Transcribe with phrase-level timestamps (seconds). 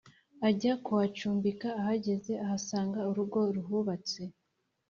[0.47, 4.21] ajya kuhacumbika ahageze ahasanga urugo ruhiubatse